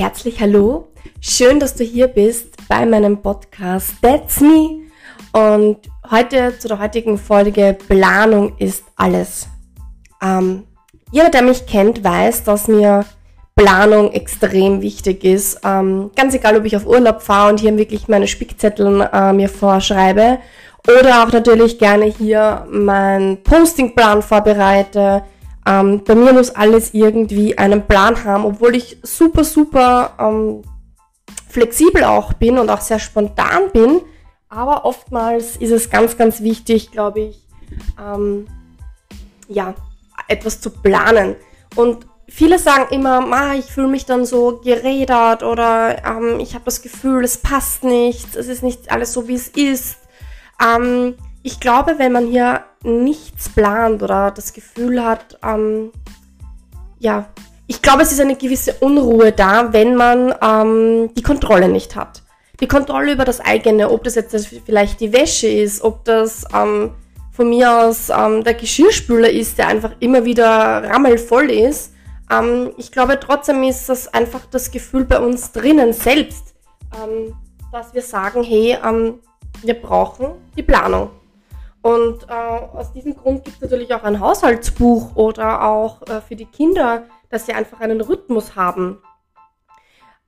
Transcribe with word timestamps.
herzlich 0.00 0.40
hallo. 0.40 0.88
Schön, 1.20 1.60
dass 1.60 1.74
du 1.74 1.84
hier 1.84 2.08
bist 2.08 2.56
bei 2.70 2.86
meinem 2.86 3.20
Podcast 3.20 3.92
That's 4.00 4.40
Me. 4.40 4.80
Und 5.32 5.76
heute 6.10 6.58
zu 6.58 6.68
der 6.68 6.78
heutigen 6.78 7.18
Folge 7.18 7.76
Planung 7.86 8.56
ist 8.56 8.82
alles. 8.96 9.46
Ähm, 10.22 10.62
jeder, 11.12 11.28
der 11.28 11.42
mich 11.42 11.66
kennt, 11.66 12.02
weiß, 12.02 12.44
dass 12.44 12.66
mir 12.66 13.04
Planung 13.54 14.12
extrem 14.12 14.80
wichtig 14.80 15.22
ist. 15.22 15.60
Ähm, 15.64 16.10
ganz 16.16 16.34
egal, 16.34 16.56
ob 16.56 16.64
ich 16.64 16.76
auf 16.76 16.86
Urlaub 16.86 17.20
fahre 17.20 17.50
und 17.50 17.60
hier 17.60 17.76
wirklich 17.76 18.08
meine 18.08 18.26
Spickzettel 18.26 19.06
äh, 19.12 19.34
mir 19.34 19.50
vorschreibe 19.50 20.38
oder 20.88 21.22
auch 21.22 21.30
natürlich 21.30 21.78
gerne 21.78 22.06
hier 22.06 22.66
meinen 22.70 23.42
Postingplan 23.42 24.22
vorbereite 24.22 25.24
ähm, 25.66 26.02
bei 26.04 26.14
mir 26.14 26.32
muss 26.32 26.50
alles 26.50 26.94
irgendwie 26.94 27.56
einen 27.58 27.86
Plan 27.86 28.24
haben, 28.24 28.44
obwohl 28.44 28.74
ich 28.76 28.98
super, 29.02 29.44
super 29.44 30.14
ähm, 30.18 30.62
flexibel 31.48 32.04
auch 32.04 32.32
bin 32.34 32.58
und 32.58 32.70
auch 32.70 32.80
sehr 32.80 32.98
spontan 32.98 33.70
bin. 33.72 34.00
Aber 34.48 34.84
oftmals 34.84 35.56
ist 35.56 35.70
es 35.70 35.90
ganz, 35.90 36.16
ganz 36.16 36.40
wichtig, 36.40 36.90
glaube 36.90 37.20
ich, 37.20 37.46
ähm, 38.00 38.46
ja, 39.48 39.74
etwas 40.28 40.60
zu 40.60 40.70
planen. 40.70 41.36
Und 41.76 42.06
viele 42.28 42.58
sagen 42.58 42.92
immer, 42.92 43.54
ich 43.54 43.66
fühle 43.66 43.88
mich 43.88 44.06
dann 44.06 44.24
so 44.24 44.60
gerädert 44.64 45.42
oder 45.42 46.04
ähm, 46.04 46.40
ich 46.40 46.54
habe 46.54 46.64
das 46.64 46.82
Gefühl, 46.82 47.22
es 47.24 47.38
passt 47.38 47.84
nicht, 47.84 48.34
es 48.34 48.48
ist 48.48 48.62
nicht 48.62 48.90
alles 48.90 49.12
so, 49.12 49.28
wie 49.28 49.34
es 49.34 49.48
ist. 49.48 49.98
Ähm, 50.60 51.14
ich 51.42 51.60
glaube, 51.60 51.94
wenn 51.98 52.12
man 52.12 52.26
hier 52.26 52.64
nichts 52.82 53.48
plant 53.48 54.02
oder 54.02 54.30
das 54.30 54.52
Gefühl 54.52 55.02
hat, 55.04 55.38
ähm, 55.42 55.90
ja, 56.98 57.26
ich 57.66 57.80
glaube, 57.80 58.02
es 58.02 58.12
ist 58.12 58.20
eine 58.20 58.36
gewisse 58.36 58.74
Unruhe 58.80 59.32
da, 59.32 59.72
wenn 59.72 59.94
man 59.94 60.34
ähm, 60.42 61.14
die 61.14 61.22
Kontrolle 61.22 61.68
nicht 61.68 61.96
hat. 61.96 62.22
Die 62.60 62.68
Kontrolle 62.68 63.12
über 63.12 63.24
das 63.24 63.40
eigene, 63.40 63.90
ob 63.90 64.04
das 64.04 64.16
jetzt 64.16 64.48
vielleicht 64.66 65.00
die 65.00 65.12
Wäsche 65.12 65.48
ist, 65.48 65.82
ob 65.82 66.04
das 66.04 66.44
ähm, 66.54 66.92
von 67.30 67.48
mir 67.48 67.84
aus 67.84 68.10
ähm, 68.10 68.44
der 68.44 68.54
Geschirrspüler 68.54 69.30
ist, 69.30 69.56
der 69.56 69.68
einfach 69.68 69.92
immer 70.00 70.24
wieder 70.24 70.46
rammelvoll 70.46 71.50
ist. 71.50 71.94
Ähm, 72.30 72.72
ich 72.76 72.92
glaube, 72.92 73.18
trotzdem 73.18 73.62
ist 73.62 73.88
das 73.88 74.12
einfach 74.12 74.44
das 74.50 74.70
Gefühl 74.70 75.04
bei 75.04 75.20
uns 75.20 75.52
drinnen 75.52 75.94
selbst, 75.94 76.54
ähm, 77.02 77.34
dass 77.72 77.94
wir 77.94 78.02
sagen, 78.02 78.42
hey, 78.42 78.76
wir 79.62 79.74
brauchen 79.74 80.32
die 80.56 80.62
Planung. 80.62 81.10
Und 81.82 82.24
äh, 82.28 82.32
aus 82.32 82.92
diesem 82.92 83.16
Grund 83.16 83.44
gibt 83.44 83.56
es 83.56 83.62
natürlich 83.62 83.94
auch 83.94 84.02
ein 84.02 84.20
Haushaltsbuch 84.20 85.16
oder 85.16 85.66
auch 85.66 86.02
äh, 86.02 86.20
für 86.20 86.36
die 86.36 86.46
Kinder, 86.46 87.04
dass 87.30 87.46
sie 87.46 87.52
einfach 87.52 87.80
einen 87.80 88.00
Rhythmus 88.00 88.54
haben. 88.54 88.98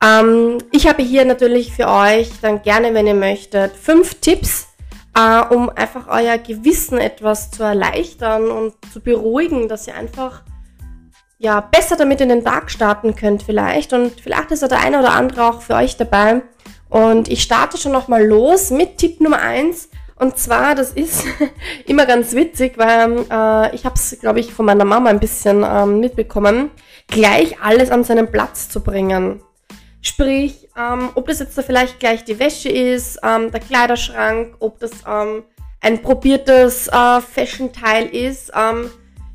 Ähm, 0.03 0.59
ich 0.73 0.89
habe 0.89 1.03
hier 1.03 1.25
natürlich 1.25 1.73
für 1.75 1.89
euch 1.89 2.31
dann 2.41 2.63
gerne, 2.63 2.95
wenn 2.95 3.07
ihr 3.07 3.15
möchtet, 3.15 3.77
fünf 3.77 4.21
Tipps, 4.21 4.69
äh, 5.15 5.43
um 5.55 5.69
einfach 5.69 6.09
euer 6.09 6.39
Gewissen 6.39 6.99
etwas 6.99 7.51
zu 7.51 7.63
erleichtern 7.63 8.51
und 8.51 8.75
zu 8.91 9.01
beruhigen, 9.01 9.69
dass 9.69 9.87
ihr 9.87 9.95
einfach 9.95 10.43
ja 11.39 11.61
besser 11.61 11.97
damit 11.97 12.21
in 12.23 12.31
den 12.31 12.45
Tag 12.45 12.71
starten 12.71 13.15
könnt 13.15 13.43
vielleicht. 13.43 13.93
Und 13.93 14.21
vielleicht 14.21 14.53
ist 14.53 14.63
ja 14.63 14.69
der 14.69 14.81
eine 14.81 15.01
oder 15.01 15.13
andere 15.13 15.45
auch 15.45 15.61
für 15.61 15.75
euch 15.75 15.99
dabei. 15.99 16.41
Und 16.89 17.29
ich 17.29 17.43
starte 17.43 17.77
schon 17.77 17.93
nochmal 17.93 18.25
los 18.25 18.71
mit 18.71 18.99
Tipp 18.99 19.21
Nummer 19.21 19.41
eins 19.41 19.89
und 20.23 20.39
zwar, 20.39 20.77
das 20.77 20.93
ist 20.93 21.25
immer 21.87 22.07
ganz 22.07 22.33
witzig, 22.33 22.79
weil 22.79 23.27
äh, 23.29 23.75
ich 23.75 23.85
habe 23.85 23.97
es, 23.97 24.17
glaube 24.21 24.39
ich, 24.39 24.55
von 24.55 24.65
meiner 24.65 24.85
Mama 24.85 25.11
ein 25.11 25.19
bisschen 25.19 25.67
ähm, 25.69 25.99
mitbekommen, 25.99 26.71
gleich 27.09 27.61
alles 27.61 27.91
an 27.91 28.05
seinen 28.05 28.31
Platz 28.31 28.69
zu 28.69 28.81
bringen. 28.81 29.43
Sprich, 30.01 30.69
ähm, 30.79 31.11
ob 31.17 31.27
das 31.27 31.41
jetzt 31.41 31.59
da 31.59 31.63
vielleicht 31.63 31.99
gleich 31.99 32.25
die 32.25 32.39
Wäsche 32.39 32.69
ist, 32.69 33.19
ähm, 33.25 33.51
der 33.51 33.61
Kleiderschrank, 33.61 34.55
ob 34.61 34.79
das 34.79 34.93
ähm, 35.09 35.43
ein 35.81 36.03
probiertes 36.03 36.87
äh, 36.87 37.21
Fashion-Teil 37.21 38.07
ist. 38.07 38.53
Ähm, 38.55 38.91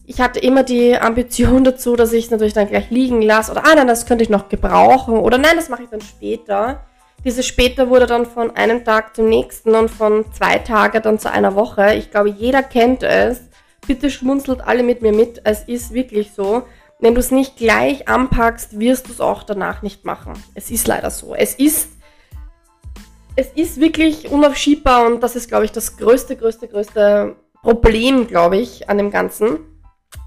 ich 0.06 0.22
hatte 0.22 0.40
immer 0.40 0.64
die 0.64 0.98
Ambition 0.98 1.64
dazu, 1.66 1.98
dass 1.98 2.14
ich 2.14 2.26
es 2.26 2.32
natürlich 2.32 2.54
dann 2.54 2.70
gleich 2.70 2.90
liegen 2.92 3.22
lasse 3.22 3.52
oder 3.52 3.66
ah 3.66 3.76
nein, 3.76 3.88
das 3.88 4.06
könnte 4.06 4.24
ich 4.24 4.30
noch 4.30 4.48
gebrauchen 4.48 5.18
oder 5.18 5.38
nein, 5.38 5.58
das 5.58 5.68
mache 5.68 5.84
ich 5.84 5.90
dann 5.90 6.02
später. 6.02 6.86
Dieses 7.24 7.46
später 7.46 7.90
wurde 7.90 8.06
dann 8.06 8.26
von 8.26 8.56
einem 8.56 8.86
Tag 8.86 9.16
zum 9.16 9.28
nächsten 9.28 9.76
und 9.76 9.90
von 9.90 10.26
zwei 10.34 10.60
Tagen 10.60 11.02
dann 11.02 11.20
zu 11.20 11.32
einer 11.32 11.56
Woche. 11.56 11.96
Ich 11.96 12.12
glaube, 12.12 12.30
jeder 12.30 12.64
kennt 12.64 13.04
es. 13.04 13.42
Bitte 13.86 14.10
schmunzelt 14.10 14.62
alle 14.62 14.84
mit 14.84 15.02
mir 15.02 15.12
mit. 15.12 15.42
Es 15.44 15.64
ist 15.64 15.94
wirklich 15.94 16.32
so. 16.32 16.64
Wenn 17.00 17.14
du 17.14 17.20
es 17.20 17.32
nicht 17.32 17.58
gleich 17.58 18.08
anpackst, 18.08 18.80
wirst 18.80 19.08
du 19.08 19.12
es 19.12 19.22
auch 19.22 19.44
danach 19.44 19.82
nicht 19.82 20.06
machen. 20.06 20.34
Es 20.56 20.72
ist 20.72 20.88
leider 20.88 21.12
so. 21.12 21.36
Es 21.36 21.56
ist, 21.56 21.90
es 23.36 23.48
ist 23.54 23.80
wirklich 23.80 24.30
unaufschiebbar 24.30 25.06
und 25.06 25.22
das 25.22 25.36
ist, 25.36 25.48
glaube 25.48 25.66
ich, 25.66 25.72
das 25.72 25.98
größte, 25.98 26.36
größte, 26.36 26.68
größte 26.68 27.36
Problem, 27.62 28.28
glaube 28.28 28.58
ich, 28.58 28.90
an 28.90 28.98
dem 28.98 29.12
Ganzen. 29.12 29.60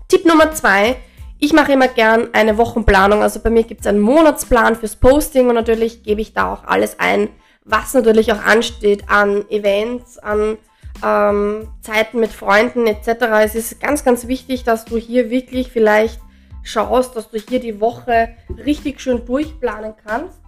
Tipp 0.09 0.27
Nummer 0.27 0.53
zwei 0.53 0.97
ich 1.41 1.55
mache 1.55 1.73
immer 1.73 1.89
gern 1.89 2.29
eine 2.35 2.59
Wochenplanung. 2.59 3.23
Also 3.23 3.41
bei 3.41 3.49
mir 3.49 3.65
gibt 3.65 3.81
es 3.81 3.87
einen 3.87 4.01
Monatsplan 4.01 4.77
fürs 4.77 4.97
Posting 4.97 5.49
und 5.49 5.55
natürlich 5.55 6.03
gebe 6.03 6.21
ich 6.21 6.35
da 6.35 6.53
auch 6.53 6.65
alles 6.65 7.01
ein, 7.01 7.31
was 7.65 7.95
natürlich 7.95 8.33
auch 8.33 8.45
ansteht 8.45 9.05
an 9.09 9.49
Events, 9.51 10.19
an 10.19 10.59
ähm, 11.03 11.69
Zeiten 11.81 12.21
mit 12.21 12.31
Freunden 12.31 12.87
etc. 12.87 13.09
Es 13.43 13.55
ist 13.55 13.81
ganz, 13.81 14.05
ganz 14.05 14.29
wichtig, 14.29 14.65
dass 14.65 14.85
du 14.85 14.99
hier 14.99 15.31
wirklich 15.31 15.73
vielleicht 15.73 16.21
schaust, 16.63 17.17
dass 17.17 17.31
du 17.31 17.39
hier 17.39 17.59
die 17.59 17.81
Woche 17.81 18.37
richtig 18.67 19.01
schön 19.01 19.25
durchplanen 19.25 19.95
kannst 20.07 20.39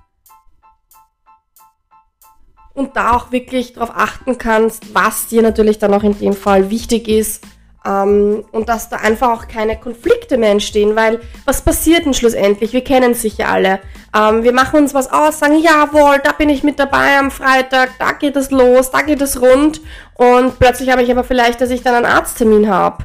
und 2.75 2.97
da 2.97 3.13
auch 3.13 3.33
wirklich 3.33 3.73
darauf 3.73 3.93
achten 3.95 4.37
kannst, 4.37 4.95
was 4.95 5.29
dir 5.29 5.41
natürlich 5.41 5.79
dann 5.79 5.95
auch 5.95 6.03
in 6.03 6.19
dem 6.19 6.35
Fall 6.35 6.69
wichtig 6.69 7.09
ist 7.09 7.47
ähm, 7.87 8.45
und 8.53 8.69
dass 8.69 8.89
da 8.89 8.97
einfach 8.97 9.31
auch 9.31 9.49
keine 9.49 9.79
Konflikte 9.79 10.39
mehr 10.39 10.51
entstehen, 10.51 10.95
weil 10.97 11.21
was 11.45 11.63
passiert 11.63 12.05
denn 12.05 12.15
schlussendlich? 12.15 12.73
Wir 12.73 12.85
kennen 12.85 13.15
sich 13.15 13.39
ja 13.39 13.47
alle. 13.47 13.81
Ähm, 14.17 14.45
wir 14.45 14.53
machen 14.53 14.81
uns 14.81 14.95
was 14.95 15.13
aus, 15.13 15.39
sagen, 15.39 15.59
jawohl, 15.59 16.21
da 16.23 16.33
bin 16.33 16.49
ich 16.49 16.63
mit 16.63 16.79
dabei 16.79 17.19
am 17.19 17.31
Freitag, 17.31 17.91
da 17.99 18.13
geht 18.13 18.37
es 18.37 18.51
los, 18.51 18.91
da 18.91 19.03
geht 19.03 19.23
es 19.23 19.41
rund 19.41 19.81
und 20.15 20.59
plötzlich 20.59 20.91
habe 20.91 21.03
ich 21.03 21.11
aber 21.11 21.25
vielleicht, 21.25 21.61
dass 21.61 21.71
ich 21.71 21.83
dann 21.83 21.95
einen 21.95 22.07
Arzttermin 22.07 22.69
habe. 22.69 23.05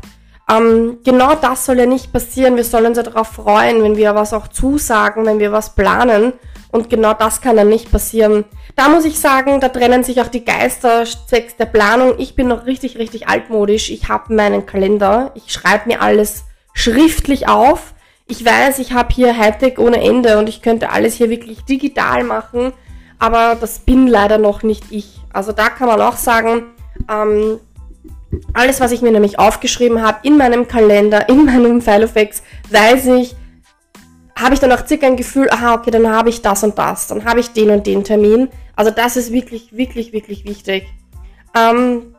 Ähm, 0.49 0.99
genau 1.03 1.35
das 1.35 1.65
soll 1.65 1.77
ja 1.77 1.85
nicht 1.85 2.13
passieren. 2.13 2.55
Wir 2.55 2.63
sollen 2.63 2.87
uns 2.87 2.97
ja 2.97 3.03
darauf 3.03 3.27
freuen, 3.27 3.83
wenn 3.83 3.97
wir 3.97 4.15
was 4.15 4.33
auch 4.33 4.47
zusagen, 4.47 5.25
wenn 5.25 5.39
wir 5.39 5.51
was 5.51 5.75
planen. 5.75 6.33
Und 6.71 6.89
genau 6.89 7.13
das 7.13 7.41
kann 7.41 7.55
dann 7.55 7.69
nicht 7.69 7.91
passieren. 7.91 8.45
Da 8.75 8.89
muss 8.89 9.05
ich 9.05 9.19
sagen, 9.19 9.59
da 9.59 9.69
trennen 9.69 10.03
sich 10.03 10.21
auch 10.21 10.27
die 10.27 10.43
Geister 10.43 11.05
zwecks 11.05 11.55
der 11.55 11.65
Planung. 11.65 12.15
Ich 12.17 12.35
bin 12.35 12.47
noch 12.47 12.65
richtig, 12.65 12.97
richtig 12.97 13.27
altmodisch. 13.27 13.89
Ich 13.89 14.09
habe 14.09 14.33
meinen 14.33 14.65
Kalender. 14.65 15.31
Ich 15.35 15.51
schreibe 15.51 15.87
mir 15.87 16.01
alles 16.01 16.43
schriftlich 16.73 17.47
auf. 17.47 17.93
Ich 18.27 18.43
weiß, 18.43 18.79
ich 18.79 18.91
habe 18.91 19.13
hier 19.13 19.37
Hightech 19.37 19.79
ohne 19.79 20.01
Ende 20.01 20.37
und 20.37 20.49
ich 20.49 20.61
könnte 20.61 20.89
alles 20.89 21.15
hier 21.15 21.29
wirklich 21.29 21.63
digital 21.63 22.23
machen. 22.23 22.73
Aber 23.19 23.57
das 23.59 23.79
bin 23.79 24.05
leider 24.05 24.37
noch 24.37 24.63
nicht 24.63 24.91
ich. 24.91 25.19
Also 25.31 25.53
da 25.53 25.69
kann 25.69 25.87
man 25.87 26.01
auch 26.01 26.17
sagen, 26.17 26.65
ähm, 27.09 27.59
alles, 28.53 28.81
was 28.81 28.91
ich 28.91 29.01
mir 29.01 29.11
nämlich 29.11 29.39
aufgeschrieben 29.39 30.01
habe 30.01 30.19
in 30.23 30.37
meinem 30.37 30.67
Kalender, 30.67 31.29
in 31.29 31.45
meinem 31.45 31.81
File 31.81 32.03
of 32.03 32.15
X, 32.15 32.43
weiß 32.69 33.07
ich, 33.07 33.35
habe 34.37 34.53
ich 34.53 34.59
dann 34.59 34.71
auch 34.71 34.85
circa 34.85 35.07
ein 35.07 35.17
Gefühl, 35.17 35.49
aha, 35.49 35.73
okay, 35.73 35.91
dann 35.91 36.07
habe 36.09 36.29
ich 36.29 36.41
das 36.41 36.63
und 36.63 36.77
das, 36.77 37.07
dann 37.07 37.25
habe 37.25 37.39
ich 37.39 37.51
den 37.51 37.71
und 37.71 37.87
den 37.87 38.03
Termin. 38.03 38.49
Also 38.75 38.91
das 38.91 39.17
ist 39.17 39.31
wirklich, 39.31 39.75
wirklich, 39.75 40.13
wirklich 40.13 40.45
wichtig. 40.45 40.85
Ähm, 41.55 42.15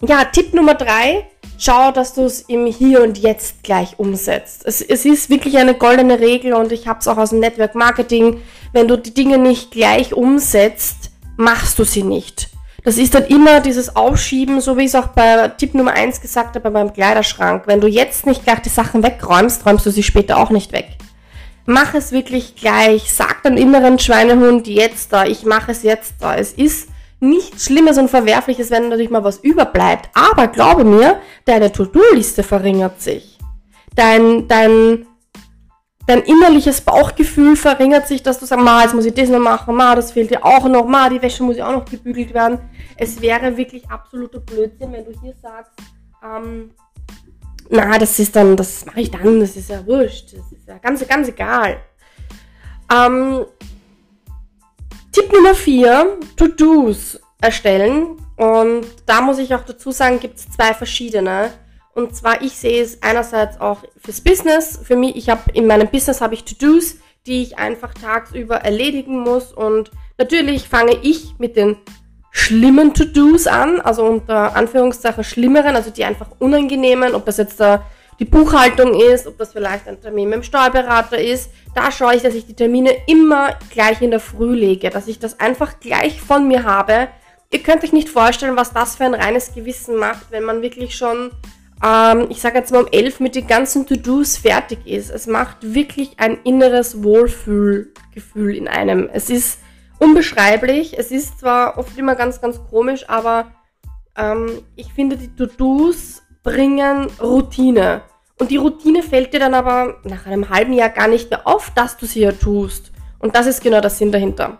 ja, 0.00 0.24
Tipp 0.24 0.54
Nummer 0.54 0.74
drei, 0.74 1.26
schau, 1.58 1.90
dass 1.90 2.14
du 2.14 2.22
es 2.22 2.42
im 2.42 2.66
Hier 2.66 3.02
und 3.02 3.18
Jetzt 3.18 3.62
gleich 3.62 3.98
umsetzt. 3.98 4.62
Es, 4.64 4.80
es 4.80 5.04
ist 5.04 5.30
wirklich 5.30 5.58
eine 5.58 5.74
goldene 5.74 6.20
Regel 6.20 6.54
und 6.54 6.70
ich 6.70 6.86
habe 6.86 7.00
es 7.00 7.08
auch 7.08 7.18
aus 7.18 7.30
dem 7.30 7.40
Network 7.40 7.74
Marketing. 7.74 8.40
Wenn 8.72 8.88
du 8.88 8.96
die 8.96 9.14
Dinge 9.14 9.38
nicht 9.38 9.72
gleich 9.72 10.14
umsetzt, 10.14 11.10
machst 11.36 11.78
du 11.78 11.84
sie 11.84 12.04
nicht. 12.04 12.50
Das 12.84 12.98
ist 12.98 13.14
dann 13.14 13.24
immer 13.26 13.60
dieses 13.60 13.94
Aufschieben, 13.94 14.60
so 14.60 14.76
wie 14.76 14.82
ich 14.82 14.88
es 14.88 14.94
auch 14.96 15.08
bei 15.08 15.48
Tipp 15.48 15.74
Nummer 15.74 15.92
eins 15.92 16.20
gesagt 16.20 16.56
habe, 16.56 16.70
beim 16.70 16.92
Kleiderschrank. 16.92 17.64
Wenn 17.66 17.80
du 17.80 17.86
jetzt 17.86 18.26
nicht 18.26 18.44
gleich 18.44 18.60
die 18.60 18.68
Sachen 18.68 19.02
wegräumst, 19.04 19.64
räumst 19.66 19.86
du 19.86 19.90
sie 19.90 20.02
später 20.02 20.38
auch 20.38 20.50
nicht 20.50 20.72
weg. 20.72 20.98
Mach 21.66 21.94
es 21.94 22.12
wirklich 22.12 22.56
gleich. 22.56 23.12
Sag 23.12 23.42
deinem 23.42 23.56
inneren 23.56 23.98
Schweinehund 23.98 24.66
jetzt 24.66 25.12
da, 25.12 25.24
ich 25.24 25.44
mache 25.44 25.72
es 25.72 25.82
jetzt 25.82 26.14
da. 26.20 26.34
Es 26.34 26.52
ist 26.52 26.88
nichts 27.20 27.66
Schlimmes 27.66 27.98
und 27.98 28.10
Verwerfliches, 28.10 28.70
wenn 28.70 28.88
natürlich 28.88 29.10
mal 29.10 29.24
was 29.24 29.38
überbleibt. 29.38 30.10
Aber 30.14 30.48
glaube 30.48 30.84
mir, 30.84 31.20
deine 31.44 31.70
To-Do-Liste 31.70 32.42
verringert 32.42 33.00
sich. 33.00 33.38
Dein, 33.94 34.48
dein, 34.48 35.06
dein 36.06 36.22
innerliches 36.22 36.80
Bauchgefühl 36.80 37.54
verringert 37.54 38.08
sich, 38.08 38.24
dass 38.24 38.40
du 38.40 38.46
sagst, 38.46 38.64
ma, 38.64 38.82
jetzt 38.82 38.94
muss 38.94 39.04
ich 39.04 39.14
das 39.14 39.28
noch 39.28 39.38
machen, 39.38 39.76
ma, 39.76 39.94
das 39.94 40.10
fehlt 40.10 40.30
dir 40.30 40.44
auch 40.44 40.66
noch, 40.66 40.86
ma, 40.86 41.08
die 41.08 41.22
Wäsche 41.22 41.44
muss 41.44 41.58
ja 41.58 41.68
auch 41.68 41.72
noch 41.72 41.84
gebügelt 41.84 42.34
werden. 42.34 42.58
Es 42.96 43.20
wäre 43.20 43.56
wirklich 43.56 43.88
absoluter 43.88 44.40
Blödsinn, 44.40 44.92
wenn 44.92 45.04
du 45.04 45.12
hier 45.20 45.34
sagst, 45.40 45.72
ähm, 46.24 46.72
na, 47.70 47.98
das 47.98 48.18
ist 48.18 48.34
dann, 48.36 48.56
das 48.56 48.84
mache 48.86 49.00
ich 49.00 49.10
dann, 49.10 49.40
das 49.40 49.56
ist 49.56 49.70
ja 49.70 49.84
wurscht, 49.86 50.32
das 50.32 50.52
ist 50.52 50.68
ja 50.68 50.78
ganz, 50.78 51.06
ganz 51.06 51.28
egal. 51.28 51.78
Ähm, 52.94 53.46
Tipp 55.12 55.32
Nummer 55.32 55.54
4, 55.54 56.18
To-Dos 56.36 57.20
erstellen. 57.40 58.16
Und 58.36 58.86
da 59.06 59.20
muss 59.20 59.38
ich 59.38 59.54
auch 59.54 59.64
dazu 59.64 59.90
sagen, 59.90 60.20
gibt 60.20 60.38
es 60.38 60.50
zwei 60.50 60.72
verschiedene. 60.72 61.50
Und 61.94 62.16
zwar, 62.16 62.40
ich 62.40 62.52
sehe 62.52 62.82
es 62.82 63.02
einerseits 63.02 63.60
auch 63.60 63.84
fürs 63.98 64.22
Business. 64.22 64.80
Für 64.82 64.96
mich, 64.96 65.16
ich 65.16 65.28
habe 65.28 65.50
in 65.52 65.66
meinem 65.66 65.88
Business 65.88 66.22
habe 66.22 66.34
ich 66.34 66.44
To-Dos, 66.44 66.96
die 67.26 67.42
ich 67.42 67.58
einfach 67.58 67.92
tagsüber 67.92 68.56
erledigen 68.56 69.20
muss. 69.20 69.52
Und 69.52 69.90
natürlich 70.16 70.68
fange 70.68 70.96
ich 71.02 71.34
mit 71.38 71.56
den 71.56 71.76
schlimmen 72.32 72.94
To-Dos 72.94 73.46
an, 73.46 73.80
also 73.82 74.04
unter 74.04 74.56
Anführungszeichen 74.56 75.22
schlimmeren, 75.22 75.76
also 75.76 75.90
die 75.90 76.04
einfach 76.04 76.28
unangenehmen, 76.38 77.14
ob 77.14 77.26
das 77.26 77.36
jetzt 77.36 77.60
der, 77.60 77.82
die 78.18 78.24
Buchhaltung 78.24 78.98
ist, 78.98 79.26
ob 79.26 79.36
das 79.36 79.52
vielleicht 79.52 79.86
ein 79.86 80.00
Termin 80.00 80.30
mit 80.30 80.36
dem 80.36 80.42
Steuerberater 80.42 81.18
ist. 81.18 81.50
Da 81.74 81.92
schaue 81.92 82.16
ich, 82.16 82.22
dass 82.22 82.34
ich 82.34 82.46
die 82.46 82.56
Termine 82.56 82.90
immer 83.06 83.50
gleich 83.70 84.00
in 84.00 84.10
der 84.10 84.20
Früh 84.20 84.54
lege, 84.54 84.88
dass 84.88 85.08
ich 85.08 85.18
das 85.18 85.40
einfach 85.40 85.78
gleich 85.78 86.20
von 86.22 86.48
mir 86.48 86.64
habe. 86.64 87.08
Ihr 87.50 87.62
könnt 87.62 87.84
euch 87.84 87.92
nicht 87.92 88.08
vorstellen, 88.08 88.56
was 88.56 88.72
das 88.72 88.96
für 88.96 89.04
ein 89.04 89.14
reines 89.14 89.54
Gewissen 89.54 89.96
macht, 89.96 90.30
wenn 90.30 90.42
man 90.42 90.62
wirklich 90.62 90.96
schon 90.96 91.32
ähm, 91.84 92.28
ich 92.30 92.40
sage 92.40 92.58
jetzt 92.58 92.72
mal 92.72 92.84
um 92.84 92.88
elf 92.92 93.20
mit 93.20 93.34
den 93.34 93.46
ganzen 93.46 93.86
To-Dos 93.86 94.38
fertig 94.38 94.86
ist. 94.86 95.10
Es 95.10 95.26
macht 95.26 95.56
wirklich 95.60 96.12
ein 96.18 96.38
inneres 96.44 97.02
Wohlfühlgefühl 97.02 98.56
in 98.56 98.68
einem. 98.68 99.10
Es 99.12 99.28
ist 99.28 99.58
unbeschreiblich. 100.02 100.98
Es 100.98 101.10
ist 101.10 101.40
zwar 101.40 101.78
oft 101.78 101.96
immer 101.96 102.14
ganz, 102.14 102.40
ganz 102.40 102.60
komisch, 102.70 103.08
aber 103.08 103.52
ähm, 104.16 104.62
ich 104.76 104.92
finde, 104.92 105.16
die 105.16 105.34
To-Dos 105.34 106.22
bringen 106.42 107.08
Routine. 107.20 108.02
Und 108.38 108.50
die 108.50 108.56
Routine 108.56 109.02
fällt 109.02 109.32
dir 109.32 109.40
dann 109.40 109.54
aber 109.54 110.00
nach 110.04 110.26
einem 110.26 110.48
halben 110.48 110.72
Jahr 110.72 110.88
gar 110.88 111.06
nicht 111.06 111.30
mehr 111.30 111.46
auf, 111.46 111.70
dass 111.74 111.96
du 111.96 112.06
sie 112.06 112.20
ja 112.20 112.32
tust. 112.32 112.90
Und 113.20 113.36
das 113.36 113.46
ist 113.46 113.62
genau 113.62 113.80
der 113.80 113.90
Sinn 113.90 114.10
dahinter. 114.10 114.58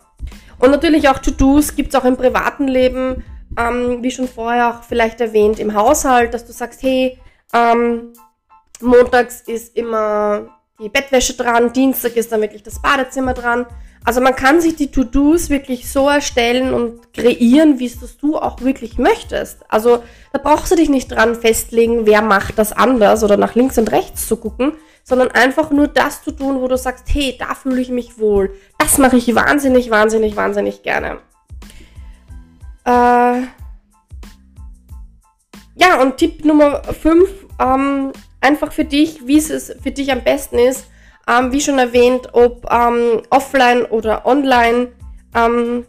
Und 0.61 0.71
natürlich 0.71 1.09
auch 1.09 1.19
To-Dos 1.19 1.75
gibt 1.75 1.93
es 1.93 2.01
auch 2.01 2.05
im 2.05 2.17
privaten 2.17 2.69
Leben 2.69 3.25
ähm, 3.59 4.03
wie 4.03 4.11
schon 4.11 4.29
vorher 4.29 4.71
auch 4.71 4.83
vielleicht 4.83 5.21
erwähnt, 5.21 5.59
im 5.59 5.75
Haushalt, 5.75 6.33
dass 6.35 6.47
du 6.47 6.53
sagst, 6.53 6.83
hey, 6.83 7.19
ähm, 7.53 8.13
montags 8.81 9.43
ist 9.43 9.77
immer 9.77 10.49
die 10.81 10.89
Bettwäsche 10.89 11.35
dran, 11.35 11.73
Dienstag 11.73 12.17
ist 12.17 12.33
dann 12.33 12.41
wirklich 12.41 12.63
das 12.63 12.81
Badezimmer 12.81 13.35
dran. 13.35 13.67
Also 14.05 14.21
man 14.21 14.35
kann 14.35 14.61
sich 14.61 14.75
die 14.75 14.91
To-Dos 14.91 15.49
wirklich 15.49 15.91
so 15.91 16.09
erstellen 16.09 16.75
und 16.75 17.13
kreieren, 17.15 17.79
wie 17.79 17.87
es 17.87 18.17
du 18.17 18.37
auch 18.37 18.61
wirklich 18.61 18.99
möchtest. 18.99 19.59
Also 19.69 20.03
da 20.33 20.41
brauchst 20.43 20.73
du 20.73 20.77
dich 20.77 20.89
nicht 20.89 21.13
dran 21.13 21.37
festlegen, 21.37 22.05
wer 22.05 22.21
macht 22.21 22.59
das 22.59 22.73
anders 22.73 23.23
oder 23.23 23.37
nach 23.37 23.55
links 23.55 23.79
und 23.79 23.93
rechts 23.93 24.27
zu 24.27 24.37
gucken, 24.37 24.73
sondern 25.05 25.31
einfach 25.31 25.71
nur 25.71 25.87
das 25.87 26.25
zu 26.25 26.33
tun, 26.33 26.61
wo 26.61 26.67
du 26.67 26.77
sagst, 26.77 27.05
hey, 27.13 27.37
da 27.39 27.55
fühle 27.55 27.81
ich 27.81 27.91
mich 27.91 28.19
wohl. 28.19 28.53
Das 28.79 28.99
mache 28.99 29.17
ich 29.17 29.33
wahnsinnig, 29.35 29.91
wahnsinnig, 29.91 30.35
wahnsinnig 30.35 30.83
gerne. 30.83 31.21
Äh, 32.85 33.43
ja, 35.77 36.01
und 36.01 36.17
Tipp 36.17 36.45
Nummer 36.45 36.83
5, 36.83 37.31
ähm, 37.61 38.13
einfach 38.43 38.73
für 38.73 38.85
dich, 38.85 39.27
wie 39.27 39.39
es 39.39 39.75
für 39.83 39.91
dich 39.91 40.13
am 40.13 40.23
besten 40.23 40.59
ist, 40.59 40.87
ähm, 41.29 41.53
wie 41.53 41.61
schon 41.61 41.79
erwähnt, 41.79 42.29
ob 42.33 42.67
ähm, 42.71 43.23
offline 43.31 43.85
oder 43.85 44.27
online, 44.27 44.89
ähm, 45.35 45.87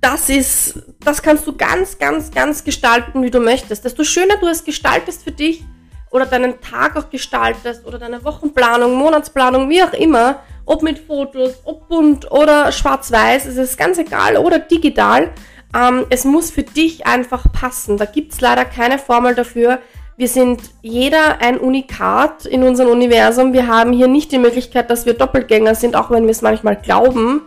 das 0.00 0.28
ist, 0.28 0.78
das 1.00 1.20
kannst 1.20 1.46
du 1.46 1.56
ganz, 1.56 1.98
ganz, 1.98 2.30
ganz 2.30 2.62
gestalten, 2.62 3.22
wie 3.22 3.30
du 3.30 3.40
möchtest. 3.40 3.84
Desto 3.84 4.04
schöner 4.04 4.36
du 4.36 4.46
es 4.46 4.62
gestaltest 4.62 5.24
für 5.24 5.32
dich 5.32 5.64
oder 6.10 6.26
deinen 6.26 6.60
Tag 6.60 6.96
auch 6.96 7.10
gestaltest 7.10 7.84
oder 7.84 7.98
deine 7.98 8.22
Wochenplanung, 8.22 8.94
Monatsplanung, 8.94 9.68
wie 9.68 9.82
auch 9.82 9.92
immer, 9.92 10.42
ob 10.64 10.82
mit 10.82 10.98
Fotos, 10.98 11.54
ob 11.64 11.88
bunt 11.88 12.30
oder 12.30 12.70
schwarz-weiß, 12.70 13.46
es 13.46 13.56
ist 13.56 13.78
ganz 13.78 13.98
egal, 13.98 14.36
oder 14.36 14.60
digital. 14.60 15.32
Ähm, 15.74 16.06
es 16.10 16.24
muss 16.24 16.50
für 16.50 16.62
dich 16.62 17.06
einfach 17.06 17.52
passen. 17.52 17.96
Da 17.96 18.04
gibt 18.04 18.32
es 18.32 18.40
leider 18.40 18.64
keine 18.64 18.98
Formel 18.98 19.34
dafür. 19.34 19.80
Wir 20.18 20.28
sind 20.28 20.62
jeder 20.80 21.42
ein 21.42 21.58
Unikat 21.58 22.46
in 22.46 22.62
unserem 22.62 22.90
Universum. 22.90 23.52
Wir 23.52 23.66
haben 23.66 23.92
hier 23.92 24.08
nicht 24.08 24.32
die 24.32 24.38
Möglichkeit, 24.38 24.88
dass 24.88 25.04
wir 25.04 25.12
Doppelgänger 25.12 25.74
sind, 25.74 25.94
auch 25.94 26.10
wenn 26.10 26.24
wir 26.24 26.30
es 26.30 26.40
manchmal 26.40 26.76
glauben. 26.76 27.42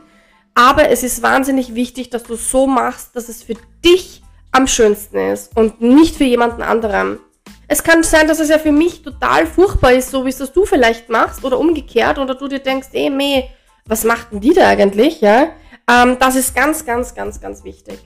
Aber 0.53 0.89
es 0.89 1.01
ist 1.01 1.23
wahnsinnig 1.23 1.73
wichtig, 1.73 2.11
dass 2.11 2.23
du 2.23 2.35
so 2.35 2.67
machst, 2.67 3.15
dass 3.15 3.27
es 3.27 3.41
für 3.41 3.55
dich 3.83 4.21
am 4.51 4.67
schönsten 4.67 5.17
ist 5.17 5.57
und 5.57 5.81
nicht 5.81 6.15
für 6.15 6.25
jemanden 6.25 6.61
anderen. 6.61 7.19
Es 7.67 7.83
kann 7.83 8.03
sein, 8.03 8.27
dass 8.27 8.39
es 8.39 8.49
ja 8.49 8.59
für 8.59 8.71
mich 8.71 9.01
total 9.01 9.47
furchtbar 9.47 9.93
ist, 9.93 10.11
so 10.11 10.25
wie 10.25 10.29
es 10.29 10.37
das 10.37 10.53
du 10.53 10.65
vielleicht 10.65 11.09
machst 11.09 11.43
oder 11.43 11.57
umgekehrt 11.59 12.19
oder 12.19 12.35
du 12.35 12.47
dir 12.47 12.59
denkst, 12.59 12.89
eh, 12.93 13.09
meh, 13.09 13.45
was 13.85 14.03
macht 14.03 14.31
denn 14.31 14.41
die 14.41 14.53
da 14.53 14.67
eigentlich, 14.67 15.21
ja? 15.21 15.49
Ähm, 15.89 16.17
das 16.19 16.35
ist 16.35 16.55
ganz, 16.55 16.85
ganz, 16.85 17.15
ganz, 17.15 17.41
ganz 17.41 17.63
wichtig. 17.63 17.99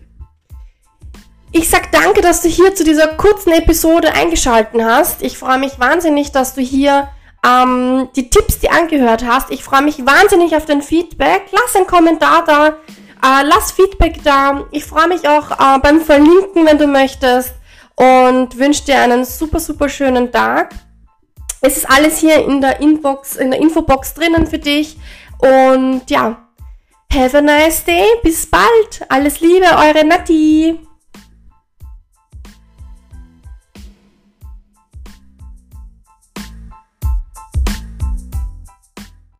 Ich 1.55 1.69
sag 1.69 1.91
danke, 1.91 2.21
dass 2.21 2.41
du 2.41 2.49
hier 2.49 2.73
zu 2.73 2.83
dieser 2.83 3.09
kurzen 3.09 3.51
Episode 3.53 4.11
eingeschalten 4.11 4.83
hast. 4.83 5.21
Ich 5.21 5.37
freue 5.37 5.59
mich 5.59 5.79
wahnsinnig, 5.79 6.31
dass 6.31 6.55
du 6.55 6.61
hier 6.61 7.09
ähm, 7.45 8.09
die 8.15 8.31
Tipps, 8.31 8.57
die 8.57 8.71
angehört 8.71 9.23
hast. 9.23 9.51
Ich 9.51 9.63
freue 9.63 9.83
mich 9.83 10.03
wahnsinnig 10.03 10.55
auf 10.55 10.65
dein 10.65 10.81
Feedback. 10.81 11.43
Lass 11.51 11.75
einen 11.75 11.85
Kommentar 11.85 12.43
da, 12.45 12.67
äh, 12.69 13.43
lass 13.43 13.71
Feedback 13.71 14.23
da. 14.23 14.65
Ich 14.71 14.83
freue 14.83 15.07
mich 15.07 15.29
auch 15.29 15.51
äh, 15.51 15.79
beim 15.79 16.01
Verlinken, 16.01 16.65
wenn 16.65 16.79
du 16.79 16.87
möchtest 16.87 17.53
und 17.95 18.57
wünsche 18.57 18.85
dir 18.85 19.01
einen 19.01 19.23
super, 19.23 19.59
super 19.59 19.89
schönen 19.89 20.31
Tag. 20.31 20.73
Es 21.61 21.77
ist 21.77 21.87
alles 21.87 22.17
hier 22.17 22.43
in 22.43 22.61
der 22.61 22.81
Inbox, 22.81 23.35
in 23.35 23.51
der 23.51 23.59
Infobox 23.59 24.15
drinnen 24.15 24.47
für 24.47 24.57
dich. 24.57 24.97
Und 25.37 26.01
ja, 26.09 26.47
have 27.13 27.37
a 27.37 27.41
nice 27.41 27.85
day. 27.85 28.07
Bis 28.23 28.49
bald. 28.49 29.05
Alles 29.07 29.39
Liebe, 29.39 29.67
eure 29.67 30.03
Nati. 30.03 30.79